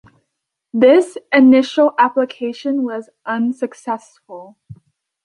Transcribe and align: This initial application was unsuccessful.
This 0.73 1.15
initial 1.31 1.93
application 1.99 2.81
was 2.81 3.11
unsuccessful. 3.23 4.57